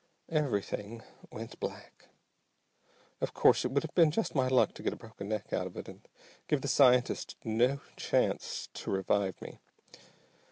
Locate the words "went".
1.29-1.59